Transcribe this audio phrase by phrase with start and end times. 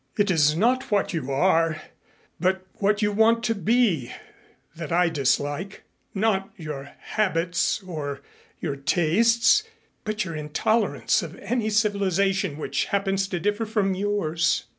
[0.17, 1.79] It is not what you are,
[2.39, 4.11] but what you want to be,
[4.75, 5.83] that I dislike;
[6.15, 8.23] not your habits or
[8.59, 9.61] your tastes,
[10.03, 14.63] but your intolerance of any civilization which happens to differ from yours."